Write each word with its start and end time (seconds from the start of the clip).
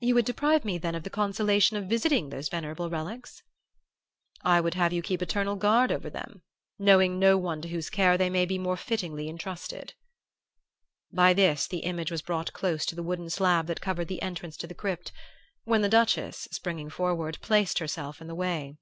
'You 0.00 0.16
would 0.16 0.26
deprive 0.26 0.66
me, 0.66 0.76
then, 0.76 0.94
of 0.94 1.02
the 1.02 1.08
consolation 1.08 1.78
of 1.78 1.86
visiting 1.88 2.28
those 2.28 2.50
venerable 2.50 2.90
relics?' 2.90 3.42
"'I 4.42 4.60
would 4.60 4.74
have 4.74 4.92
you 4.92 5.00
keep 5.00 5.22
eternal 5.22 5.56
guard 5.56 5.90
over 5.90 6.10
them, 6.10 6.42
knowing 6.78 7.18
no 7.18 7.38
one 7.38 7.62
to 7.62 7.68
whose 7.68 7.88
care 7.88 8.18
they 8.18 8.28
may 8.28 8.44
more 8.58 8.76
fittingly 8.76 9.22
be 9.24 9.28
entrusted.' 9.30 9.94
"By 11.10 11.32
this 11.32 11.66
the 11.66 11.84
image 11.84 12.10
was 12.10 12.20
brought 12.20 12.52
close 12.52 12.84
to 12.84 12.94
the 12.94 13.02
wooden 13.02 13.30
slab 13.30 13.66
that 13.68 13.80
covered 13.80 14.08
the 14.08 14.20
entrance 14.20 14.58
to 14.58 14.66
the 14.66 14.74
crypt, 14.74 15.10
when 15.64 15.80
the 15.80 15.88
Duchess, 15.88 16.48
springing 16.52 16.90
forward, 16.90 17.38
placed 17.40 17.78
herself 17.78 18.20
in 18.20 18.26
the 18.26 18.34
way. 18.34 18.76